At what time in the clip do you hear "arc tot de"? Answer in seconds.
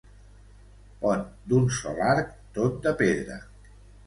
2.15-2.95